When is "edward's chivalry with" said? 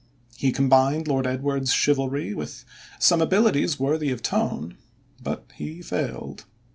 1.27-2.65